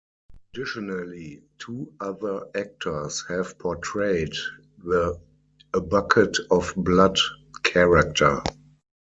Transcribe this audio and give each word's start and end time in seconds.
Additionally, 0.55 1.43
two 1.59 1.93
other 1.99 2.47
actors 2.55 3.23
have 3.27 3.59
portrayed 3.59 4.33
the 4.83 5.19
"A 5.75 5.79
Bucket 5.79 6.39
of 6.49 6.73
Blood" 6.75 7.19
character. 7.61 8.41